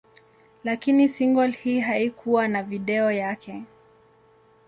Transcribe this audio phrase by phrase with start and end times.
[0.63, 3.63] Lakini single hii haikuwa na video yake.